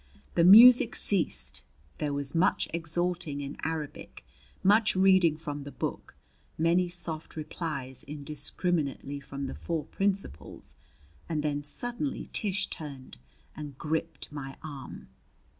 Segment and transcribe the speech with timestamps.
[0.33, 1.61] The music ceased,
[1.99, 4.25] there was much exhorting in Arabic,
[4.63, 6.15] much reading from the book,
[6.57, 10.75] many soft replies indiscriminately from the four principals
[11.29, 13.17] and then suddenly Tish turned
[13.55, 15.09] and gripped my arm.